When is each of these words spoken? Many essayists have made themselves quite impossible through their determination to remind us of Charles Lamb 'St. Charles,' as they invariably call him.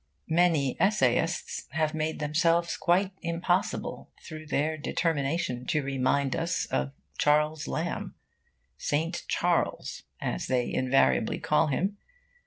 Many 0.33 0.75
essayists 0.79 1.67
have 1.73 1.93
made 1.93 2.17
themselves 2.17 2.75
quite 2.75 3.11
impossible 3.21 4.09
through 4.23 4.47
their 4.47 4.75
determination 4.75 5.63
to 5.67 5.83
remind 5.83 6.35
us 6.35 6.65
of 6.71 6.91
Charles 7.19 7.67
Lamb 7.67 8.15
'St. 8.79 9.21
Charles,' 9.27 10.01
as 10.19 10.47
they 10.47 10.73
invariably 10.73 11.37
call 11.37 11.67
him. 11.67 11.99